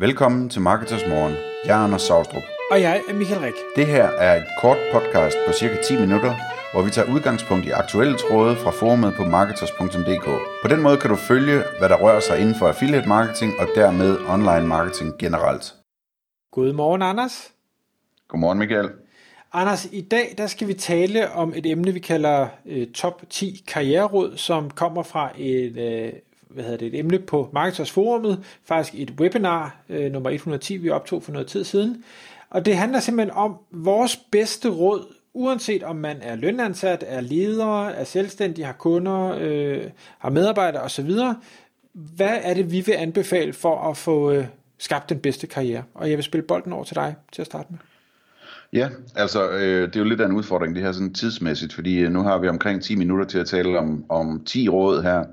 Velkommen 0.00 0.48
til 0.48 0.60
Marketers 0.60 1.06
Morgen. 1.08 1.34
Jeg 1.64 1.80
er 1.80 1.84
Anders 1.84 2.02
Saustrup. 2.02 2.42
Og 2.70 2.80
jeg 2.80 3.02
er 3.08 3.14
Michael 3.14 3.40
Rik. 3.40 3.54
Det 3.76 3.86
her 3.86 4.04
er 4.04 4.36
et 4.36 4.46
kort 4.60 4.78
podcast 4.92 5.36
på 5.46 5.52
cirka 5.52 5.76
10 5.82 6.00
minutter, 6.00 6.34
hvor 6.72 6.82
vi 6.82 6.90
tager 6.90 7.14
udgangspunkt 7.14 7.66
i 7.66 7.70
aktuelle 7.70 8.16
tråde 8.18 8.56
fra 8.56 8.70
forumet 8.70 9.14
på 9.16 9.24
marketers.dk. 9.24 10.26
På 10.62 10.68
den 10.68 10.82
måde 10.82 10.96
kan 10.96 11.10
du 11.10 11.16
følge, 11.16 11.62
hvad 11.78 11.88
der 11.88 11.96
rører 11.96 12.20
sig 12.20 12.40
inden 12.40 12.54
for 12.54 12.68
affiliate 12.68 13.08
marketing 13.08 13.52
og 13.60 13.66
dermed 13.74 14.18
online 14.28 14.66
marketing 14.66 15.18
generelt. 15.18 15.74
Godmorgen, 16.50 17.02
Anders. 17.02 17.52
Godmorgen, 18.28 18.58
Michael. 18.58 18.90
Anders, 19.52 19.88
i 19.92 20.00
dag 20.00 20.34
der 20.38 20.46
skal 20.46 20.68
vi 20.68 20.74
tale 20.74 21.30
om 21.30 21.52
et 21.56 21.66
emne, 21.66 21.92
vi 21.92 22.00
kalder 22.00 22.48
øh, 22.66 22.86
top 22.86 23.22
10 23.30 23.64
karriereråd, 23.68 24.36
som 24.36 24.70
kommer 24.70 25.02
fra 25.02 25.32
et, 25.38 25.76
øh, 25.76 26.12
hvad 26.50 26.64
hedder 26.64 26.78
det, 26.78 26.88
et 26.88 26.98
emne 26.98 27.18
på 27.18 27.50
Marketers 27.52 27.90
Forumet, 27.90 28.44
faktisk 28.64 28.94
et 28.94 29.10
webinar 29.10 29.76
øh, 29.88 30.12
nummer 30.12 30.30
110, 30.30 30.76
vi 30.76 30.90
optog 30.90 31.22
for 31.22 31.32
noget 31.32 31.46
tid 31.46 31.64
siden. 31.64 32.04
Og 32.50 32.66
det 32.66 32.76
handler 32.76 33.00
simpelthen 33.00 33.36
om 33.36 33.56
vores 33.70 34.16
bedste 34.16 34.68
råd, 34.68 35.14
uanset 35.34 35.82
om 35.82 35.96
man 35.96 36.16
er 36.22 36.36
lønansat, 36.36 37.04
er 37.06 37.20
leder, 37.20 37.88
er 37.88 38.04
selvstændig, 38.04 38.66
har 38.66 38.72
kunder, 38.72 39.36
øh, 39.40 39.82
har 40.18 40.30
medarbejdere 40.30 40.82
osv. 40.82 41.10
Hvad 41.92 42.38
er 42.42 42.54
det, 42.54 42.72
vi 42.72 42.80
vil 42.80 42.92
anbefale 42.92 43.52
for 43.52 43.90
at 43.90 43.96
få 43.96 44.32
øh, 44.32 44.44
skabt 44.78 45.08
den 45.08 45.18
bedste 45.18 45.46
karriere? 45.46 45.82
Og 45.94 46.10
jeg 46.10 46.16
vil 46.16 46.24
spille 46.24 46.46
bolden 46.46 46.72
over 46.72 46.84
til 46.84 46.96
dig 46.96 47.14
til 47.32 47.42
at 47.42 47.46
starte 47.46 47.66
med. 47.70 47.78
Ja, 48.72 48.88
altså 49.16 49.50
øh, 49.50 49.88
det 49.88 49.96
er 49.96 50.00
jo 50.00 50.06
lidt 50.06 50.20
af 50.20 50.26
en 50.26 50.32
udfordring 50.32 50.74
det 50.74 50.82
her 50.82 50.92
sådan 50.92 51.14
tidsmæssigt, 51.14 51.72
fordi 51.72 51.98
øh, 51.98 52.12
nu 52.12 52.22
har 52.22 52.38
vi 52.38 52.48
omkring 52.48 52.82
10 52.82 52.96
minutter 52.96 53.24
til 53.24 53.38
at 53.38 53.46
tale 53.46 53.78
om, 53.78 54.04
om 54.08 54.42
10 54.44 54.68
råd 54.68 55.02
her, 55.02 55.24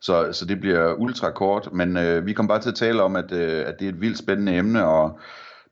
så, 0.00 0.32
så 0.32 0.44
det 0.44 0.60
bliver 0.60 0.94
ultra 0.94 1.30
kort, 1.30 1.68
men 1.72 1.96
øh, 1.96 2.26
vi 2.26 2.32
kommer 2.32 2.48
bare 2.48 2.62
til 2.62 2.68
at 2.68 2.74
tale 2.74 3.02
om, 3.02 3.16
at, 3.16 3.32
øh, 3.32 3.64
at 3.66 3.78
det 3.78 3.84
er 3.84 3.92
et 3.92 4.00
vildt 4.00 4.18
spændende 4.18 4.56
emne, 4.56 4.84
og 4.84 5.18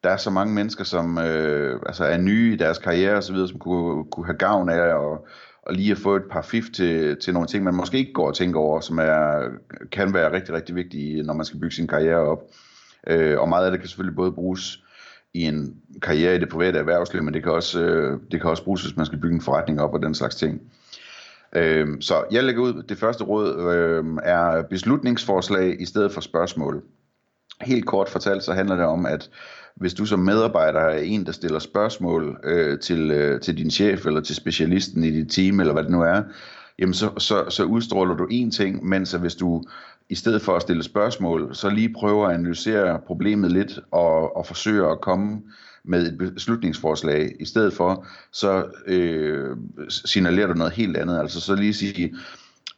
der 0.05 0.11
er 0.11 0.17
så 0.17 0.31
mange 0.31 0.55
mennesker, 0.55 0.85
som 0.85 1.19
øh, 1.19 1.81
altså 1.87 2.05
er 2.05 2.17
nye 2.17 2.53
i 2.53 2.57
deres 2.57 2.79
karriere 2.79 3.17
osv., 3.17 3.37
som 3.47 3.59
kunne, 3.59 4.05
kunne 4.05 4.27
have 4.27 4.39
gavn 4.39 4.69
af 4.69 4.95
og, 4.95 5.27
og 5.63 5.75
lige 5.75 5.93
at 5.93 5.99
få 5.99 6.17
et 6.17 6.23
par 6.31 6.43
fif 6.43 6.65
til, 6.75 7.17
til 7.21 7.33
nogle 7.33 7.49
ting, 7.49 7.65
man 7.65 7.75
måske 7.75 7.99
ikke 7.99 8.13
går 8.13 8.27
og 8.27 8.35
tænker 8.35 8.61
over, 8.61 8.81
som 8.81 8.99
er, 8.99 9.49
kan 9.93 10.15
være 10.15 10.33
rigtig, 10.33 10.55
rigtig 10.55 10.75
vigtige, 10.75 11.23
når 11.23 11.35
man 11.35 11.47
skal 11.47 11.61
bygge 11.61 11.75
sin 11.75 11.87
karriere 11.87 12.19
op. 12.19 12.43
Øh, 13.07 13.41
og 13.41 13.49
meget 13.49 13.65
af 13.65 13.71
det 13.71 13.81
kan 13.81 13.89
selvfølgelig 13.89 14.17
både 14.17 14.33
bruges 14.33 14.83
i 15.35 15.43
en 15.43 15.77
karriere 16.03 16.37
i 16.37 16.39
det 16.39 16.49
private 16.49 16.79
erhvervsliv, 16.79 17.23
men 17.23 17.35
det 17.35 17.43
kan 17.43 17.53
også, 17.53 17.81
øh, 17.81 18.21
det 18.33 18.41
kan 18.41 18.51
også 18.51 18.65
bruges, 18.65 18.83
hvis 18.83 18.97
man 18.97 19.07
skal 19.07 19.19
bygge 19.19 19.35
en 19.35 19.41
forretning 19.41 19.81
op 19.81 19.95
og 19.95 20.03
den 20.03 20.15
slags 20.15 20.37
ting. 20.37 20.61
Øhm, 21.57 22.01
så 22.01 22.25
jeg 22.31 22.45
lægger 22.45 22.63
ud, 22.63 22.83
det 22.83 22.99
første 22.99 23.25
råd 23.25 23.73
øhm, 23.75 24.19
er 24.23 24.63
beslutningsforslag 24.63 25.81
i 25.81 25.85
stedet 25.85 26.13
for 26.13 26.21
spørgsmål. 26.21 26.83
Helt 27.61 27.87
kort 27.87 28.09
fortalt, 28.09 28.43
så 28.43 28.53
handler 28.53 28.77
det 28.77 28.85
om, 28.85 29.07
at 29.07 29.31
hvis 29.77 29.95
du 29.95 30.07
som 30.07 30.19
medarbejder 30.19 30.81
er 30.81 30.99
en, 30.99 31.27
der 31.27 31.33
stiller 31.33 31.59
spørgsmål 31.59 32.41
øh, 32.45 32.79
til, 32.79 33.11
øh, 33.11 33.41
til 33.41 33.59
din 33.59 33.71
chef 33.71 34.07
eller 34.07 34.21
til 34.21 34.37
specialisten 34.37 35.05
i 35.05 35.11
dit 35.11 35.31
team, 35.31 35.61
eller 35.61 35.73
hvad 35.73 35.83
det 35.83 35.93
nu 35.93 36.03
er, 36.03 36.23
jamen 36.79 36.95
så, 36.95 37.11
så, 37.19 37.51
så 37.51 37.65
udstråler 37.65 38.15
du 38.17 38.27
én 38.27 38.51
ting, 38.51 38.85
mens 38.89 39.13
hvis 39.13 39.35
du 39.35 39.63
i 40.09 40.15
stedet 40.15 40.43
for 40.43 40.57
at 40.57 40.63
stille 40.63 40.83
spørgsmål, 40.83 41.55
så 41.55 41.69
lige 41.69 41.95
prøver 41.95 42.27
at 42.27 42.35
analysere 42.35 43.01
problemet 43.07 43.53
lidt 43.53 43.81
og, 43.91 44.37
og 44.37 44.47
forsøge 44.47 44.91
at 44.91 45.01
komme 45.01 45.43
med 45.89 46.07
et 46.07 46.35
beslutningsforslag 46.35 47.33
i 47.41 47.45
stedet 47.45 47.73
for, 47.73 48.07
så 48.33 48.65
øh, 48.87 49.57
signalerer 49.89 50.47
du 50.47 50.55
noget 50.55 50.73
helt 50.73 50.97
andet. 50.97 51.19
Altså 51.21 51.41
så 51.41 51.55
lige 51.55 51.75
sige, 51.75 52.15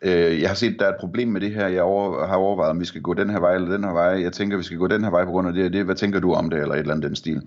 øh, 0.02 0.40
jeg 0.40 0.48
har 0.50 0.54
set, 0.54 0.76
der 0.78 0.84
er 0.84 0.88
et 0.88 1.00
problem 1.00 1.28
med 1.28 1.40
det 1.40 1.54
her, 1.54 1.68
jeg 1.68 1.82
over, 1.82 2.26
har 2.26 2.36
overvejet, 2.36 2.70
om 2.70 2.80
vi 2.80 2.84
skal 2.84 3.02
gå 3.02 3.14
den 3.14 3.30
her 3.30 3.40
vej 3.40 3.54
eller 3.54 3.72
den 3.72 3.84
her 3.84 3.92
vej, 3.92 4.22
jeg 4.22 4.32
tænker, 4.32 4.56
vi 4.56 4.62
skal 4.62 4.78
gå 4.78 4.86
den 4.86 5.04
her 5.04 5.10
vej 5.10 5.24
på 5.24 5.30
grund 5.30 5.48
af 5.48 5.54
det 5.54 5.64
og 5.64 5.72
det, 5.72 5.84
hvad 5.84 5.94
tænker 5.94 6.20
du 6.20 6.32
om 6.32 6.50
det, 6.50 6.58
eller 6.58 6.74
et 6.74 6.80
eller 6.80 6.94
andet 6.94 7.08
den 7.08 7.16
stil. 7.16 7.42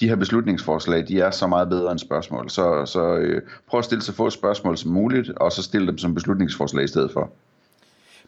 De 0.00 0.08
her 0.08 0.16
beslutningsforslag, 0.16 1.08
de 1.08 1.20
er 1.20 1.30
så 1.30 1.46
meget 1.46 1.68
bedre 1.68 1.92
end 1.92 1.98
spørgsmål, 1.98 2.50
så, 2.50 2.86
så 2.86 3.16
øh, 3.16 3.42
prøv 3.68 3.78
at 3.78 3.84
stille 3.84 4.02
så 4.02 4.12
få 4.12 4.30
spørgsmål 4.30 4.76
som 4.76 4.90
muligt, 4.90 5.30
og 5.30 5.52
så 5.52 5.62
stille 5.62 5.86
dem 5.86 5.98
som 5.98 6.14
beslutningsforslag 6.14 6.84
i 6.84 6.88
stedet 6.88 7.10
for. 7.12 7.32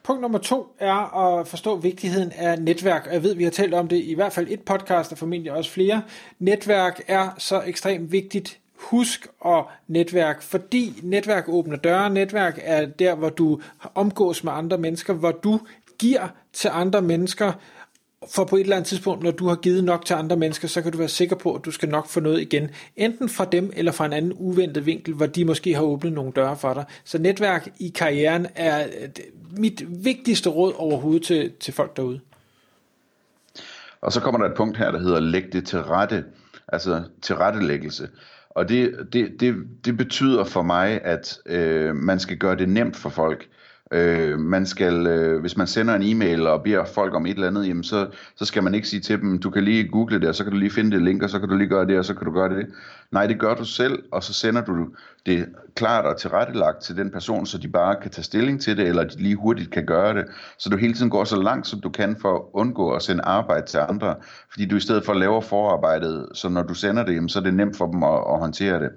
Punkt 0.04 0.22
nummer 0.22 0.38
to 0.38 0.74
er 0.78 1.16
at 1.16 1.48
forstå 1.48 1.76
vigtigheden 1.76 2.32
af 2.36 2.62
netværk. 2.62 3.08
Jeg 3.12 3.22
ved, 3.22 3.34
vi 3.34 3.44
har 3.44 3.50
talt 3.50 3.74
om 3.74 3.88
det 3.88 3.96
i 3.96 4.14
hvert 4.14 4.32
fald 4.32 4.46
et 4.50 4.60
podcast, 4.60 5.12
og 5.12 5.18
formentlig 5.18 5.52
også 5.52 5.70
flere. 5.70 6.02
Netværk 6.38 7.00
er 7.08 7.28
så 7.38 7.62
ekstremt 7.66 8.12
vigtigt. 8.12 8.58
Husk 8.76 9.26
at 9.46 9.64
netværk, 9.88 10.42
fordi 10.42 11.00
netværk 11.02 11.48
åbner 11.48 11.76
døre. 11.76 12.10
Netværk 12.10 12.58
er 12.62 12.86
der, 12.86 13.14
hvor 13.14 13.28
du 13.28 13.60
omgås 13.94 14.44
med 14.44 14.52
andre 14.52 14.78
mennesker, 14.78 15.12
hvor 15.12 15.30
du 15.30 15.60
giver 15.98 16.28
til 16.52 16.70
andre 16.72 17.02
mennesker, 17.02 17.52
for 18.30 18.44
på 18.44 18.56
et 18.56 18.60
eller 18.60 18.76
andet 18.76 18.88
tidspunkt, 18.88 19.22
når 19.22 19.30
du 19.30 19.48
har 19.48 19.54
givet 19.54 19.84
nok 19.84 20.04
til 20.04 20.14
andre 20.14 20.36
mennesker, 20.36 20.68
så 20.68 20.82
kan 20.82 20.92
du 20.92 20.98
være 20.98 21.08
sikker 21.08 21.36
på, 21.36 21.54
at 21.54 21.64
du 21.64 21.70
skal 21.70 21.88
nok 21.88 22.08
få 22.08 22.20
noget 22.20 22.40
igen. 22.40 22.70
Enten 22.96 23.28
fra 23.28 23.44
dem, 23.44 23.72
eller 23.76 23.92
fra 23.92 24.06
en 24.06 24.12
anden 24.12 24.32
uventet 24.32 24.86
vinkel, 24.86 25.14
hvor 25.14 25.26
de 25.26 25.44
måske 25.44 25.74
har 25.74 25.82
åbnet 25.82 26.12
nogle 26.12 26.32
døre 26.32 26.56
for 26.56 26.74
dig. 26.74 26.84
Så 27.04 27.18
netværk 27.18 27.68
i 27.78 27.88
karrieren 27.88 28.46
er 28.54 28.86
øh, 29.02 29.08
mit 29.50 30.04
vigtigste 30.04 30.50
råd 30.50 30.72
overhovedet 30.76 31.22
til, 31.22 31.52
til 31.60 31.74
folk 31.74 31.96
derude. 31.96 32.20
Og 34.00 34.12
så 34.12 34.20
kommer 34.20 34.40
der 34.40 34.46
et 34.46 34.56
punkt 34.56 34.76
her, 34.76 34.90
der 34.90 34.98
hedder 34.98 35.20
læg 35.20 35.52
det 35.52 35.66
til 35.66 35.82
rette, 35.82 36.24
altså 36.68 37.02
tilrettelæggelse. 37.22 38.08
Og 38.50 38.68
det, 38.68 39.08
det, 39.12 39.40
det, 39.40 39.54
det 39.84 39.96
betyder 39.96 40.44
for 40.44 40.62
mig, 40.62 41.00
at 41.04 41.38
øh, 41.46 41.96
man 41.96 42.20
skal 42.20 42.36
gøre 42.36 42.56
det 42.56 42.68
nemt 42.68 42.96
for 42.96 43.08
folk. 43.08 43.42
Øh, 43.42 43.61
Øh, 43.92 44.38
man 44.38 44.66
skal, 44.66 45.06
øh, 45.06 45.40
hvis 45.40 45.56
man 45.56 45.66
sender 45.66 45.94
en 45.94 46.02
e-mail 46.02 46.46
og 46.46 46.62
beder 46.62 46.84
folk 46.84 47.14
om 47.14 47.26
et 47.26 47.34
eller 47.34 47.46
andet, 47.46 47.68
jamen 47.68 47.84
så, 47.84 48.06
så 48.36 48.44
skal 48.44 48.62
man 48.62 48.74
ikke 48.74 48.88
sige 48.88 49.00
til 49.00 49.20
dem, 49.20 49.38
du 49.38 49.50
kan 49.50 49.64
lige 49.64 49.88
google 49.88 50.20
det, 50.20 50.28
og 50.28 50.34
så 50.34 50.44
kan 50.44 50.52
du 50.52 50.58
lige 50.58 50.70
finde 50.70 50.90
det 50.90 51.02
link, 51.02 51.22
og 51.22 51.30
så 51.30 51.38
kan 51.38 51.48
du 51.48 51.56
lige 51.56 51.68
gøre 51.68 51.86
det, 51.86 51.98
og 51.98 52.04
så 52.04 52.14
kan 52.14 52.26
du 52.26 52.32
gøre 52.32 52.48
det. 52.48 52.66
Nej, 53.10 53.26
det 53.26 53.40
gør 53.40 53.54
du 53.54 53.64
selv, 53.64 54.02
og 54.12 54.22
så 54.22 54.32
sender 54.32 54.64
du 54.64 54.88
det 55.26 55.46
klart 55.74 56.04
og 56.04 56.16
tilrettelagt 56.16 56.82
til 56.82 56.96
den 56.96 57.10
person, 57.10 57.46
så 57.46 57.58
de 57.58 57.68
bare 57.68 57.96
kan 58.02 58.10
tage 58.10 58.24
stilling 58.24 58.60
til 58.60 58.76
det, 58.76 58.88
eller 58.88 59.04
de 59.04 59.22
lige 59.22 59.36
hurtigt 59.36 59.70
kan 59.70 59.86
gøre 59.86 60.14
det. 60.14 60.24
Så 60.58 60.68
du 60.68 60.76
hele 60.76 60.94
tiden 60.94 61.10
går 61.10 61.24
så 61.24 61.42
langt, 61.42 61.66
som 61.66 61.80
du 61.80 61.90
kan 61.90 62.16
for 62.20 62.34
at 62.34 62.42
undgå 62.52 62.90
at 62.90 63.02
sende 63.02 63.22
arbejde 63.22 63.66
til 63.66 63.78
andre, 63.88 64.14
fordi 64.50 64.66
du 64.66 64.76
i 64.76 64.80
stedet 64.80 65.04
for 65.04 65.14
laver 65.14 65.40
forarbejdet, 65.40 66.28
så 66.34 66.48
når 66.48 66.62
du 66.62 66.74
sender 66.74 67.04
det, 67.04 67.14
jamen, 67.14 67.28
så 67.28 67.38
er 67.38 67.42
det 67.42 67.54
nemt 67.54 67.76
for 67.76 67.86
dem 67.86 68.02
at, 68.02 68.18
at 68.32 68.38
håndtere 68.38 68.80
det. 68.80 68.90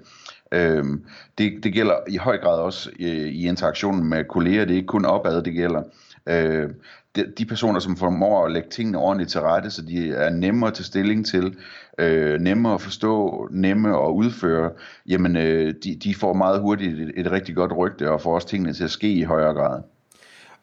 Øhm, 0.52 1.04
det, 1.38 1.64
det 1.64 1.72
gælder 1.72 1.94
i 2.08 2.16
høj 2.16 2.38
grad 2.38 2.58
også 2.58 2.90
i, 2.98 3.06
i 3.08 3.48
interaktionen 3.48 4.08
med 4.08 4.24
kolleger. 4.24 4.64
Det 4.64 4.72
er 4.72 4.76
ikke 4.76 4.86
kun 4.86 5.04
opad, 5.04 5.42
det 5.42 5.54
gælder. 5.54 5.82
Øh, 6.26 6.70
de, 7.16 7.32
de 7.38 7.44
personer, 7.46 7.80
som 7.80 7.96
formår 7.96 8.44
at 8.44 8.52
lægge 8.52 8.68
tingene 8.68 8.98
ordentligt 8.98 9.30
til 9.30 9.40
rette, 9.40 9.70
så 9.70 9.82
de 9.82 10.12
er 10.12 10.30
nemmere 10.30 10.70
til 10.70 10.84
stilling 10.84 11.26
til, 11.26 11.56
øh, 11.98 12.40
nemmere 12.40 12.74
at 12.74 12.80
forstå, 12.80 13.48
nemme 13.50 13.88
at 13.88 14.10
udføre, 14.10 14.70
jamen 15.08 15.36
øh, 15.36 15.74
de, 15.84 15.94
de 15.94 16.14
får 16.14 16.32
meget 16.32 16.60
hurtigt 16.60 17.00
et, 17.00 17.12
et 17.16 17.30
rigtig 17.30 17.54
godt 17.54 17.76
rygte 17.76 18.10
og 18.10 18.20
får 18.20 18.34
også 18.34 18.48
tingene 18.48 18.72
til 18.72 18.84
at 18.84 18.90
ske 18.90 19.12
i 19.12 19.22
højere 19.22 19.54
grad. 19.54 19.82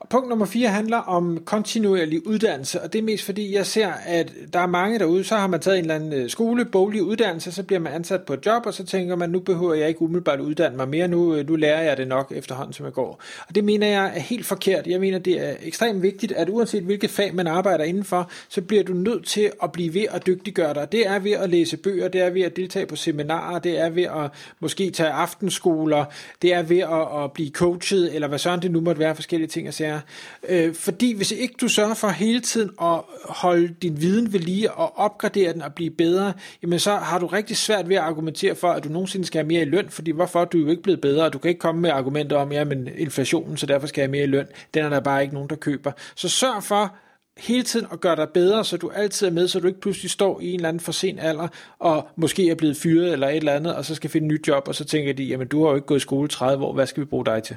Punkt 0.09 0.30
nummer 0.30 0.46
4 0.46 0.69
handler 0.69 0.97
om 0.97 1.40
kontinuerlig 1.46 2.28
uddannelse, 2.28 2.81
og 2.81 2.94
det 2.94 3.00
er 3.00 3.03
mest 3.03 3.25
fordi, 3.25 3.56
jeg 3.56 3.66
ser, 3.66 3.91
at 4.06 4.34
der 4.53 4.59
er 4.59 4.68
mange 4.68 5.00
derude, 5.00 5.24
så 5.24 5.36
har 5.36 5.47
man 5.47 5.59
taget 5.59 5.78
en 5.78 5.84
eller 5.84 5.96
anden 5.96 6.14
øh, 6.14 6.30
skole, 6.30 6.66
boglig 6.66 7.03
uddannelse, 7.03 7.52
så 7.52 7.64
bliver 7.64 7.80
man 7.80 7.94
ansat 7.94 8.22
på 8.22 8.34
et 8.34 8.46
job, 8.46 8.66
og 8.66 8.74
så 8.74 8.86
tænker 8.86 9.16
man, 9.16 9.30
nu 9.30 9.40
behøver 9.40 9.74
jeg 9.74 9.88
ikke 9.88 10.02
umiddelbart 10.02 10.40
uddanne 10.40 10.78
mig 10.78 10.88
mere, 10.88 11.08
nu, 11.08 11.36
øh, 11.36 11.47
nu 11.47 11.56
lærer 11.56 11.81
jeg 11.81 11.97
det 11.97 12.08
nok 12.08 12.31
efterhånden, 12.36 12.74
som 12.74 12.86
jeg 12.86 12.94
går. 12.94 13.22
Og 13.47 13.56
det 13.56 13.64
mener 13.64 13.88
jeg 13.88 14.12
er 14.16 14.19
helt 14.19 14.46
forkert. 14.46 14.88
Jeg 14.88 15.00
mener, 15.00 15.19
det 15.19 15.47
er 15.50 15.53
ekstremt 15.62 16.02
vigtigt, 16.02 16.31
at 16.31 16.50
uanset 16.50 16.84
hvilket 16.84 17.09
fag 17.09 17.35
man 17.35 17.47
arbejder 17.47 17.84
indenfor, 17.84 18.30
så 18.50 18.62
bliver 18.62 18.84
du 18.84 18.94
nødt 18.94 19.25
til 19.25 19.52
at 19.64 19.72
blive 19.72 19.94
ved 19.94 20.06
at 20.12 20.25
dygtiggøre 20.25 20.74
dig. 20.74 20.91
Det 20.91 21.08
er 21.08 21.20
ved 21.20 21.31
at 21.31 21.50
læse 21.50 21.78
bøger, 21.78 22.08
det 22.08 22.22
er 22.22 22.30
ved 22.30 22.41
at 22.41 22.56
deltage 22.56 22.85
på 22.85 22.96
seminarer, 22.96 23.59
det 23.59 23.80
er 23.80 23.90
ved 23.90 24.03
at 24.03 24.31
måske 24.59 24.91
tage 24.91 25.09
aftenskoler, 25.09 26.06
det 26.41 26.53
er 26.53 26.64
ved 26.64 26.80
at, 26.80 27.24
at 27.24 27.31
blive 27.31 27.50
coachet, 27.50 28.16
eller 28.16 28.28
hvad 28.28 28.40
sådan 28.40 28.62
det 28.62 28.72
nu 28.72 28.81
måtte 28.81 29.00
være, 29.00 29.16
forskellige 29.16 29.47
ting 29.47 29.68
at 29.68 29.74
sige 29.74 29.92
er. 29.93 29.99
Øh, 30.49 30.73
fordi 30.73 31.13
hvis 31.15 31.31
ikke 31.31 31.55
du 31.61 31.67
sørger 31.67 31.93
for 31.93 32.09
hele 32.09 32.39
tiden 32.39 32.69
at 32.81 32.99
holde 33.25 33.75
din 33.81 34.01
viden 34.01 34.33
ved 34.33 34.39
lige 34.39 34.71
og 34.71 34.97
opgradere 34.97 35.53
den 35.53 35.61
og 35.61 35.73
blive 35.73 35.90
bedre, 35.90 36.34
jamen 36.61 36.79
så 36.79 36.95
har 36.95 37.19
du 37.19 37.28
rigtig 37.28 37.57
svært 37.57 37.90
ved 37.90 37.95
at 37.95 38.01
argumentere 38.01 38.55
for, 38.55 38.72
at 38.72 38.84
du 38.84 38.90
nogensinde 38.90 39.25
skal 39.25 39.40
have 39.40 39.47
mere 39.47 39.61
i 39.61 39.66
løn, 39.66 39.90
fordi 39.90 40.11
hvorfor 40.11 40.41
er 40.41 40.45
du 40.45 40.57
jo 40.57 40.67
ikke 40.67 40.84
blevet 40.84 41.01
bedre, 41.01 41.25
og 41.25 41.34
du 41.34 41.37
kan 41.37 41.49
ikke 41.49 41.59
komme 41.59 41.81
med 41.81 41.90
argumenter 41.90 42.37
om, 42.37 42.51
jamen 42.51 42.90
inflationen, 42.97 43.57
så 43.57 43.66
derfor 43.66 43.87
skal 43.87 44.01
jeg 44.01 44.07
have 44.07 44.11
mere 44.11 44.23
i 44.23 44.28
løn. 44.28 44.47
Den 44.73 44.85
er 44.85 44.90
der 44.90 44.99
bare 44.99 45.22
ikke 45.22 45.34
nogen, 45.34 45.49
der 45.49 45.55
køber. 45.55 45.91
Så 46.16 46.29
sørg 46.29 46.63
for, 46.63 46.96
hele 47.37 47.63
tiden 47.63 47.87
at 47.91 48.01
gøre 48.01 48.16
dig 48.16 48.29
bedre, 48.34 48.66
så 48.66 48.78
du 48.78 48.89
altid 48.89 49.28
er 49.28 49.31
med, 49.31 49.47
så 49.47 49.59
du 49.59 49.67
ikke 49.67 49.81
pludselig 49.81 50.11
står 50.11 50.39
i 50.39 50.49
en 50.49 50.55
eller 50.55 50.69
anden 50.69 50.79
for 50.79 50.91
sen 50.91 51.19
alder, 51.19 51.47
og 51.79 52.07
måske 52.16 52.49
er 52.49 52.55
blevet 52.55 52.78
fyret 52.78 53.13
eller 53.13 53.28
et 53.28 53.35
eller 53.35 53.53
andet, 53.53 53.75
og 53.75 53.85
så 53.85 53.96
skal 53.96 54.09
finde 54.09 54.25
et 54.25 54.31
nyt 54.31 54.47
job, 54.47 54.67
og 54.67 54.75
så 54.75 54.85
tænker 54.85 55.13
de, 55.13 55.23
jamen 55.23 55.47
du 55.47 55.63
har 55.63 55.69
jo 55.69 55.75
ikke 55.75 55.87
gået 55.87 55.99
i 55.99 56.01
skole 56.01 56.28
30 56.28 56.66
år, 56.66 56.73
hvad 56.73 56.87
skal 56.87 57.01
vi 57.01 57.05
bruge 57.05 57.25
dig 57.25 57.43
til? 57.43 57.55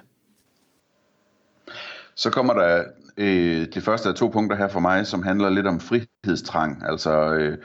Så 2.16 2.30
kommer 2.30 2.54
der 2.54 2.84
øh, 3.16 3.66
det 3.74 3.82
første 3.82 4.08
af 4.08 4.14
to 4.14 4.28
punkter 4.28 4.56
her 4.56 4.68
for 4.68 4.80
mig, 4.80 5.06
som 5.06 5.22
handler 5.22 5.50
lidt 5.50 5.66
om 5.66 5.80
frihedstrang. 5.80 6.82
Altså 6.88 7.34
øh, 7.34 7.58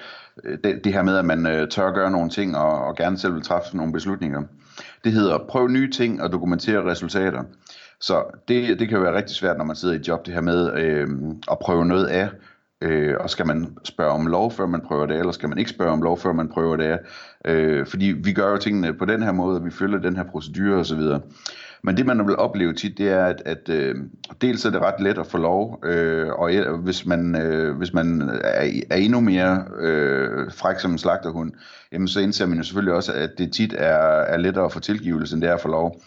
det, 0.63 0.83
det 0.83 0.93
her 0.93 1.03
med, 1.03 1.17
at 1.17 1.25
man 1.25 1.45
øh, 1.45 1.69
tør 1.69 1.87
at 1.87 1.93
gøre 1.93 2.11
nogle 2.11 2.29
ting 2.29 2.57
og, 2.57 2.85
og 2.85 2.95
gerne 2.95 3.17
selv 3.17 3.33
vil 3.33 3.43
træffe 3.43 3.77
nogle 3.77 3.93
beslutninger. 3.93 4.43
Det 5.03 5.11
hedder 5.11 5.37
prøv 5.49 5.67
nye 5.67 5.91
ting 5.91 6.21
og 6.21 6.31
dokumentere 6.31 6.91
resultater. 6.91 7.43
Så 8.01 8.23
det, 8.47 8.79
det 8.79 8.89
kan 8.89 9.01
være 9.01 9.15
rigtig 9.15 9.35
svært, 9.35 9.57
når 9.57 9.65
man 9.65 9.75
sidder 9.75 9.93
i 9.93 9.97
et 9.97 10.07
job, 10.07 10.25
det 10.25 10.33
her 10.33 10.41
med 10.41 10.73
øh, 10.73 11.07
at 11.51 11.57
prøve 11.59 11.85
noget 11.85 12.05
af, 12.05 12.29
Øh, 12.83 13.15
og 13.19 13.29
skal 13.29 13.47
man 13.47 13.77
spørge 13.83 14.11
om 14.11 14.27
lov, 14.27 14.51
før 14.51 14.65
man 14.65 14.81
prøver 14.81 15.05
det, 15.05 15.17
eller 15.17 15.31
skal 15.31 15.49
man 15.49 15.57
ikke 15.57 15.69
spørge 15.69 15.91
om 15.91 16.01
lov, 16.01 16.17
før 16.17 16.33
man 16.33 16.49
prøver 16.49 16.75
det? 16.75 16.99
Øh, 17.45 17.87
fordi 17.87 18.05
vi 18.05 18.33
gør 18.33 18.49
jo 18.49 18.57
tingene 18.57 18.93
på 18.93 19.05
den 19.05 19.23
her 19.23 19.31
måde, 19.31 19.59
og 19.59 19.65
vi 19.65 19.71
følger 19.71 19.99
den 19.99 20.15
her 20.15 20.23
procedure 20.23 20.79
osv. 20.79 20.99
Men 21.83 21.97
det 21.97 22.05
man 22.05 22.27
vil 22.27 22.37
opleve 22.37 22.73
tit, 22.73 22.97
det 22.97 23.09
er, 23.09 23.25
at, 23.25 23.41
at 23.45 23.69
øh, 23.69 23.95
dels 24.41 24.65
er 24.65 24.69
det 24.69 24.81
ret 24.81 24.99
let 24.99 25.17
at 25.17 25.27
få 25.27 25.37
lov, 25.37 25.79
øh, 25.85 26.29
og 26.29 26.77
hvis 26.77 27.05
man, 27.05 27.41
øh, 27.41 27.77
hvis 27.77 27.93
man 27.93 28.21
er, 28.43 28.81
er 28.89 28.95
endnu 28.95 29.19
mere 29.19 29.65
øh, 29.79 30.51
fræk 30.51 30.79
som 30.79 30.91
en 30.91 30.97
slagterhund, 30.97 31.51
jamen 31.91 32.07
så 32.07 32.19
indser 32.19 32.45
man 32.45 32.57
jo 32.57 32.63
selvfølgelig 32.63 32.93
også, 32.93 33.13
at 33.13 33.29
det 33.37 33.53
tit 33.53 33.73
er, 33.77 33.97
er 34.21 34.37
lettere 34.37 34.65
at 34.65 34.73
få 34.73 34.79
tilgivelse, 34.79 35.35
end 35.35 35.41
det 35.41 35.49
er 35.49 35.53
at 35.53 35.61
få 35.61 35.67
lov. 35.67 36.01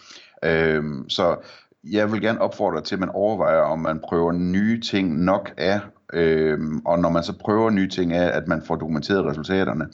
Øh, 0.44 0.84
så 1.08 1.36
jeg 1.84 2.12
vil 2.12 2.20
gerne 2.20 2.40
opfordre 2.40 2.80
til, 2.80 2.94
at 2.94 3.00
man 3.00 3.08
overvejer, 3.08 3.60
om 3.60 3.78
man 3.78 4.00
prøver 4.08 4.32
nye 4.32 4.80
ting 4.80 5.24
nok 5.24 5.52
af, 5.56 5.80
Øhm, 6.12 6.80
og 6.84 6.98
når 6.98 7.08
man 7.08 7.22
så 7.22 7.32
prøver 7.38 7.70
nye 7.70 7.88
ting 7.88 8.12
af, 8.12 8.36
at 8.36 8.48
man 8.48 8.62
får 8.62 8.76
dokumenteret 8.76 9.26
resultaterne. 9.26 9.86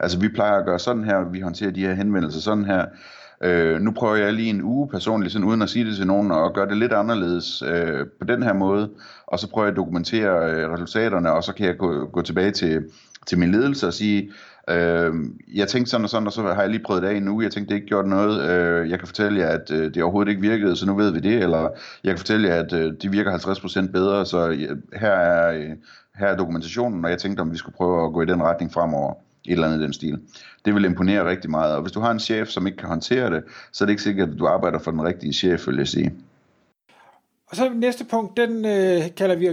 Altså 0.00 0.20
vi 0.20 0.28
plejer 0.28 0.58
at 0.58 0.64
gøre 0.64 0.78
sådan 0.78 1.04
her, 1.04 1.30
vi 1.30 1.40
håndterer 1.40 1.70
de 1.70 1.80
her 1.80 1.94
henvendelser 1.94 2.40
sådan 2.40 2.64
her, 2.64 2.84
Øh, 3.44 3.80
nu 3.80 3.90
prøver 3.90 4.16
jeg 4.16 4.32
lige 4.32 4.50
en 4.50 4.62
uge 4.62 4.88
personligt, 4.88 5.32
sådan 5.32 5.48
uden 5.48 5.62
at 5.62 5.70
sige 5.70 5.84
det 5.84 5.96
til 5.96 6.06
nogen, 6.06 6.30
og 6.30 6.54
gøre 6.54 6.68
det 6.68 6.76
lidt 6.76 6.92
anderledes 6.92 7.62
øh, 7.62 8.06
på 8.18 8.24
den 8.24 8.42
her 8.42 8.52
måde, 8.52 8.90
og 9.26 9.38
så 9.38 9.50
prøver 9.50 9.66
jeg 9.66 9.72
at 9.72 9.76
dokumentere 9.76 10.50
øh, 10.50 10.70
resultaterne, 10.72 11.32
og 11.32 11.44
så 11.44 11.54
kan 11.54 11.66
jeg 11.66 11.76
gå, 11.76 12.06
gå 12.06 12.22
tilbage 12.22 12.50
til, 12.50 12.84
til 13.26 13.38
min 13.38 13.50
ledelse 13.50 13.86
og 13.86 13.92
sige, 13.92 14.30
øh, 14.70 15.14
jeg 15.54 15.68
tænkte 15.68 15.90
sådan 15.90 16.04
og 16.04 16.10
sådan, 16.10 16.26
og 16.26 16.32
så 16.32 16.42
har 16.42 16.60
jeg 16.60 16.70
lige 16.70 16.82
prøvet 16.84 17.02
det 17.02 17.08
af 17.08 17.14
en 17.14 17.28
uge, 17.28 17.44
jeg 17.44 17.52
tænkte, 17.52 17.68
det 17.68 17.80
ikke 17.80 17.88
gjort 17.88 18.06
noget, 18.06 18.50
øh, 18.50 18.90
jeg 18.90 18.98
kan 18.98 19.08
fortælle 19.08 19.40
jer, 19.40 19.48
at 19.48 19.70
øh, 19.70 19.94
det 19.94 20.02
overhovedet 20.02 20.30
ikke 20.30 20.42
virkede, 20.42 20.76
så 20.76 20.86
nu 20.86 20.96
ved 20.96 21.10
vi 21.10 21.20
det, 21.20 21.42
eller 21.42 21.68
jeg 22.04 22.10
kan 22.10 22.18
fortælle 22.18 22.48
jer, 22.48 22.54
at 22.54 22.72
øh, 22.72 22.92
det 23.02 23.12
virker 23.12 23.38
50% 23.38 23.92
bedre, 23.92 24.26
så 24.26 24.48
øh, 24.48 24.76
her, 24.94 25.10
er, 25.10 25.58
øh, 25.58 25.70
her 26.14 26.26
er 26.26 26.36
dokumentationen, 26.36 27.04
og 27.04 27.10
jeg 27.10 27.18
tænkte, 27.18 27.40
om 27.40 27.52
vi 27.52 27.56
skulle 27.56 27.76
prøve 27.76 28.06
at 28.06 28.12
gå 28.12 28.22
i 28.22 28.26
den 28.26 28.42
retning 28.42 28.72
fremover 28.72 29.14
et 29.44 29.52
eller 29.52 29.66
andet 29.66 29.78
i 29.78 29.82
den 29.82 29.92
stil. 29.92 30.18
Det 30.64 30.74
vil 30.74 30.84
imponere 30.84 31.30
rigtig 31.30 31.50
meget, 31.50 31.74
og 31.74 31.82
hvis 31.82 31.92
du 31.92 32.00
har 32.00 32.10
en 32.10 32.20
chef, 32.20 32.48
som 32.48 32.66
ikke 32.66 32.78
kan 32.78 32.88
håndtere 32.88 33.30
det, 33.30 33.42
så 33.72 33.84
er 33.84 33.86
det 33.86 33.90
ikke 33.92 34.02
sikkert, 34.02 34.28
at 34.28 34.38
du 34.38 34.46
arbejder 34.46 34.78
for 34.78 34.90
den 34.90 35.04
rigtige 35.04 35.32
chef, 35.32 35.66
vil 35.66 35.76
jeg 35.76 35.88
sige. 35.88 36.12
Og 37.50 37.56
så 37.56 37.70
næste 37.74 38.04
punkt, 38.04 38.36
den 38.36 38.64
øh, 38.64 39.02
kalder 39.16 39.34
vi 39.34 39.46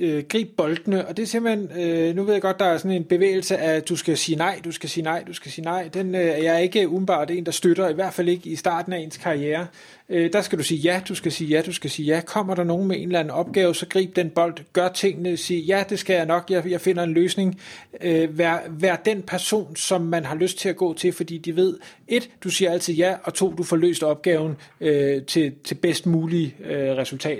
øh, 0.00 0.24
grib 0.28 0.56
boldene, 0.56 1.08
og 1.08 1.16
det 1.16 1.22
er 1.22 1.26
simpelthen, 1.26 1.80
øh, 1.80 2.16
nu 2.16 2.22
ved 2.22 2.32
jeg 2.32 2.42
godt, 2.42 2.58
der 2.58 2.64
er 2.64 2.78
sådan 2.78 2.90
en 2.90 3.04
bevægelse 3.04 3.56
af, 3.56 3.76
at 3.76 3.88
du 3.88 3.96
skal 3.96 4.16
sige 4.16 4.36
nej, 4.36 4.60
du 4.64 4.72
skal 4.72 4.90
sige 4.90 5.04
nej, 5.04 5.24
du 5.26 5.32
skal 5.32 5.52
sige 5.52 5.64
nej. 5.64 5.88
Den 5.94 6.14
øh, 6.14 6.20
er 6.20 6.36
jeg 6.36 6.62
ikke 6.62 6.88
umiddelbart 6.88 7.30
en, 7.30 7.46
der 7.46 7.52
støtter, 7.52 7.88
i 7.88 7.92
hvert 7.92 8.14
fald 8.14 8.28
ikke 8.28 8.50
i 8.50 8.56
starten 8.56 8.92
af 8.92 8.98
ens 8.98 9.16
karriere. 9.16 9.66
Øh, 10.08 10.32
der 10.32 10.40
skal 10.40 10.58
du 10.58 10.64
sige 10.64 10.80
ja, 10.80 11.00
du 11.08 11.14
skal 11.14 11.32
sige 11.32 11.48
ja, 11.48 11.62
du 11.62 11.72
skal 11.72 11.90
sige 11.90 12.14
ja. 12.14 12.20
Kommer 12.20 12.54
der 12.54 12.64
nogen 12.64 12.88
med 12.88 12.96
en 12.96 13.02
eller 13.02 13.18
anden 13.18 13.30
opgave, 13.30 13.74
så 13.74 13.86
grib 13.88 14.16
den 14.16 14.30
bold, 14.30 14.54
gør 14.72 14.88
tingene, 14.88 15.36
sig 15.36 15.56
ja, 15.56 15.84
det 15.88 15.98
skal 15.98 16.14
jeg 16.14 16.26
nok, 16.26 16.50
jeg, 16.50 16.70
jeg 16.70 16.80
finder 16.80 17.02
en 17.02 17.12
løsning. 17.12 17.60
Øh, 18.00 18.38
vær, 18.38 18.58
vær 18.68 18.96
den 18.96 19.22
person, 19.22 19.76
som 19.76 20.00
man 20.02 20.24
har 20.24 20.34
lyst 20.34 20.58
til 20.58 20.68
at 20.68 20.76
gå 20.76 20.94
til, 20.94 21.12
fordi 21.12 21.38
de 21.38 21.56
ved, 21.56 21.78
et, 22.08 22.30
du 22.44 22.48
siger 22.48 22.70
altid 22.70 22.94
ja, 22.94 23.14
og 23.22 23.34
to, 23.34 23.54
du 23.54 23.62
får 23.62 23.76
løst 23.76 24.02
opgaven 24.02 24.56
øh, 24.80 25.22
til, 25.22 25.52
til 25.64 25.74
bedst 25.74 26.06
mulig 26.06 26.56
øh, 26.64 26.96
resultat. 26.96 27.37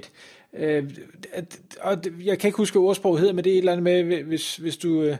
Øh, 0.59 0.91
og 1.81 1.99
jeg 2.25 2.39
kan 2.39 2.49
ikke 2.49 2.56
huske, 2.56 2.79
hvad 2.79 2.89
ordsproget 2.89 3.21
hedder, 3.21 3.35
men 3.35 3.45
det 3.45 3.50
er 3.50 3.55
et 3.55 3.59
eller 3.59 3.73
andet 3.73 3.85
med, 3.85 4.23
hvis, 4.23 4.56
hvis 4.56 4.77
du... 4.77 5.03
Øh, 5.03 5.17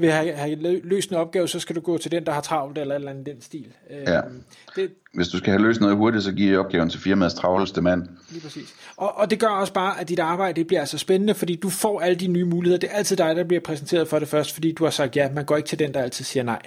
vil 0.00 0.10
have, 0.10 0.32
have 0.32 0.80
løst 0.84 1.10
en 1.10 1.16
opgave, 1.16 1.48
så 1.48 1.60
skal 1.60 1.76
du 1.76 1.80
gå 1.80 1.98
til 1.98 2.10
den, 2.10 2.26
der 2.26 2.32
har 2.32 2.40
travlt, 2.40 2.78
eller 2.78 2.94
eller 2.94 3.10
andet 3.10 3.26
den 3.26 3.40
stil. 3.40 3.66
Ja. 3.90 4.16
Øhm, 4.18 4.42
det, 4.76 4.90
Hvis 5.14 5.28
du 5.28 5.38
skal 5.38 5.50
have 5.50 5.62
løst 5.62 5.80
noget 5.80 5.96
hurtigt, 5.96 6.24
så 6.24 6.32
giver 6.32 6.58
opgaven 6.58 6.90
til 6.90 7.00
firmaets 7.00 7.34
travleste 7.34 7.82
mand. 7.82 8.08
Lige 8.30 8.42
præcis. 8.42 8.74
Og, 8.96 9.18
og 9.18 9.30
det 9.30 9.40
gør 9.40 9.48
også 9.48 9.72
bare, 9.72 10.00
at 10.00 10.08
dit 10.08 10.18
arbejde 10.18 10.56
det 10.56 10.66
bliver 10.66 10.84
så 10.84 10.98
spændende, 10.98 11.34
fordi 11.34 11.56
du 11.56 11.68
får 11.68 12.00
alle 12.00 12.16
de 12.16 12.26
nye 12.26 12.44
muligheder. 12.44 12.78
Det 12.78 12.90
er 12.90 12.94
altid 12.96 13.16
dig, 13.16 13.36
der 13.36 13.44
bliver 13.44 13.60
præsenteret 13.60 14.08
for 14.08 14.18
det 14.18 14.28
først, 14.28 14.54
fordi 14.54 14.72
du 14.72 14.84
har 14.84 14.90
sagt 14.90 15.16
ja. 15.16 15.30
Man 15.32 15.44
går 15.44 15.56
ikke 15.56 15.68
til 15.68 15.78
den, 15.78 15.94
der 15.94 16.02
altid 16.02 16.24
siger 16.24 16.42
nej. 16.42 16.62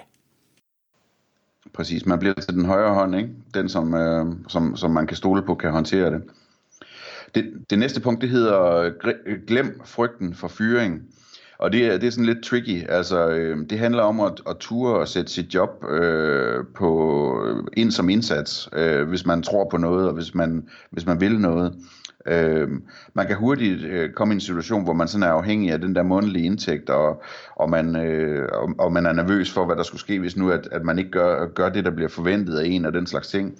Præcis, 1.74 2.06
man 2.06 2.20
bliver 2.20 2.34
til 2.34 2.54
den 2.54 2.66
højre 2.66 2.94
hånd, 2.94 3.16
ikke? 3.16 3.30
Den, 3.54 3.70
som, 3.70 3.94
øh, 3.94 4.26
som, 4.48 4.78
som 4.78 4.92
man 4.92 5.08
kan 5.08 5.18
stole 5.18 5.42
på, 5.42 5.56
kan 5.56 5.72
håndtere 5.72 6.12
det. 6.12 6.22
Det, 7.36 7.54
det 7.70 7.80
næste 7.80 8.02
punkt, 8.02 8.22
det 8.22 8.30
hedder 8.30 8.76
øh, 8.76 8.92
øh, 9.26 9.40
glem 9.48 9.82
frygten 9.86 10.34
for 10.34 10.48
fyring. 10.48 11.02
Og 11.58 11.74
det 11.74 11.86
er, 11.86 11.98
det 11.98 12.08
er 12.08 12.12
sådan 12.12 12.26
lidt 12.26 12.44
tricky. 12.44 12.90
Altså, 12.90 13.30
øh, 13.30 13.58
det 13.70 13.80
handler 13.80 14.04
om 14.04 14.20
at, 14.20 14.42
at 14.50 14.58
ture 14.58 15.00
og 15.00 15.08
sætte 15.08 15.32
sit 15.32 15.56
job 15.56 15.86
øh, 15.90 16.66
på 16.76 16.90
øh, 17.46 17.64
ind 17.78 17.92
som 17.92 18.10
indsats, 18.10 18.70
øh, 18.74 19.08
hvis 19.08 19.26
man 19.26 19.44
tror 19.44 19.70
på 19.70 19.78
noget, 19.78 20.08
og 20.08 20.14
hvis 20.14 20.36
man, 20.36 20.68
hvis 20.90 21.06
man 21.06 21.22
vil 21.22 21.40
noget. 21.40 21.74
Øh, 22.28 22.70
man 23.14 23.28
kan 23.28 23.36
hurtigt 23.36 23.84
øh, 23.84 24.14
komme 24.14 24.34
i 24.34 24.36
en 24.36 24.42
situation, 24.42 24.84
hvor 24.84 24.94
man 24.94 25.08
sådan 25.08 25.24
er 25.24 25.32
afhængig 25.32 25.72
af 25.72 25.82
den 25.82 25.96
der 25.96 26.04
månedlige 26.04 26.46
indtægt, 26.46 26.90
og, 26.90 27.24
og, 27.56 27.70
man, 27.70 27.96
øh, 27.96 28.50
og, 28.54 28.76
og 28.80 28.94
man 28.94 29.06
er 29.06 29.14
nervøs 29.14 29.52
for, 29.52 29.66
hvad 29.66 29.76
der 29.76 29.84
skulle 29.84 30.02
ske, 30.02 30.20
hvis 30.20 30.38
nu 30.38 30.52
at, 30.52 30.68
at 30.72 30.84
man 30.84 31.00
ikke 31.00 31.12
gør, 31.12 31.48
gør 31.48 31.70
det, 31.70 31.86
der 31.86 31.92
bliver 31.92 32.10
forventet 32.10 32.58
af 32.58 32.66
en, 32.66 32.86
og 32.86 32.94
den 32.94 33.08
slags 33.08 33.28
ting. 33.28 33.58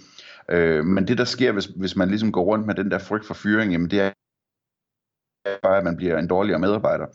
Øh, 0.50 0.86
men 0.86 1.08
det, 1.08 1.18
der 1.18 1.26
sker, 1.26 1.52
hvis, 1.52 1.66
hvis 1.66 1.96
man 1.96 2.10
ligesom 2.10 2.32
går 2.32 2.44
rundt 2.44 2.66
med 2.66 2.76
den 2.76 2.92
der 2.92 2.98
frygt 2.98 3.26
for 3.26 3.34
fyring, 3.34 3.72
jamen 3.72 3.90
det 3.90 4.02
er 4.02 4.12
bare, 5.64 5.78
at 5.78 5.84
man 5.84 5.96
bliver 5.96 6.18
en 6.18 6.28
dårligere 6.28 6.60
medarbejder. 6.60 7.06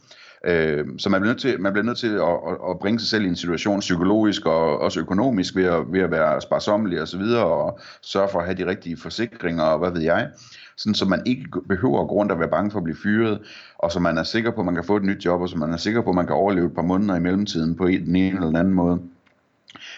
Øh, 0.45 0.87
så 0.99 1.11
man 1.11 1.21
bliver 1.21 1.33
nødt 1.33 1.41
til, 1.41 1.61
man 1.61 1.73
bliver 1.73 1.85
nødt 1.85 1.99
til 1.99 2.15
at, 2.15 2.23
at, 2.23 2.71
at 2.71 2.79
bringe 2.79 3.01
sig 3.01 3.09
selv 3.09 3.25
i 3.25 3.29
en 3.29 3.37
situation 3.37 3.81
psykologisk 3.81 4.47
og 4.47 4.79
også 4.79 5.01
økonomisk 5.01 5.57
ved 5.57 5.65
at, 5.65 5.93
ved 5.93 6.01
at 6.01 6.11
være 6.11 6.41
sparsommelig 6.41 7.01
og 7.01 7.09
så 7.09 7.19
videre 7.19 7.45
og 7.45 7.79
sørge 8.03 8.29
for 8.29 8.39
at 8.39 8.45
have 8.45 8.57
de 8.57 8.67
rigtige 8.67 8.97
forsikringer 8.97 9.63
og 9.63 9.79
hvad 9.79 9.91
ved 9.91 10.01
jeg. 10.01 10.31
Sådan, 10.77 10.95
så 10.95 11.05
man 11.05 11.23
ikke 11.27 11.45
behøver 11.69 12.03
at 12.03 12.09
gå 12.09 12.15
rundt 12.15 12.33
og 12.33 12.41
være 12.41 12.49
bange 12.49 12.71
for 12.71 12.79
at 12.79 12.85
blive 12.85 12.97
fyret, 13.03 13.41
og 13.79 13.93
så 13.93 14.01
man 14.01 14.19
er 14.19 14.23
sikker 14.23 14.51
på, 14.51 14.61
at 14.61 14.65
man 14.65 14.75
kan 14.75 14.85
få 14.85 14.97
et 14.97 15.03
nyt 15.03 15.25
job, 15.25 15.41
og 15.41 15.49
så 15.49 15.59
man 15.59 15.73
er 15.73 15.77
sikker 15.77 16.03
på, 16.03 16.09
at 16.09 16.15
man 16.17 16.27
kan 16.27 16.37
overleve 16.37 16.67
et 16.67 16.75
par 16.75 16.83
måneder 16.83 17.17
i 17.17 17.21
mellemtiden 17.21 17.77
på 17.77 17.87
en, 17.87 18.07
den 18.07 18.17
ene 18.17 18.35
eller 18.35 18.47
den 18.47 18.57
anden 18.57 18.75
måde. 18.75 19.01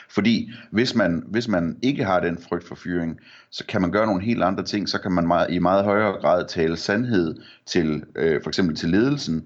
Fordi 0.09 0.51
hvis 0.71 0.95
man, 0.95 1.25
hvis 1.27 1.49
man 1.49 1.77
ikke 1.83 2.05
har 2.05 2.21
den 2.21 2.39
frygt 2.49 2.69
for 2.69 2.75
fyring, 2.75 3.21
så 3.51 3.67
kan 3.67 3.81
man 3.81 3.91
gøre 3.91 4.07
nogle 4.07 4.23
helt 4.23 4.43
andre 4.43 4.65
ting. 4.65 4.89
Så 4.89 4.99
kan 4.99 5.13
man 5.13 5.27
meget, 5.27 5.51
i 5.51 5.59
meget 5.59 5.85
højere 5.85 6.13
grad 6.13 6.45
tale 6.49 6.77
sandhed 6.77 7.35
til 7.67 8.05
øh, 8.17 8.43
for 8.43 8.51
eksempel 8.51 8.77
til 8.77 8.89
ledelsen, 8.89 9.45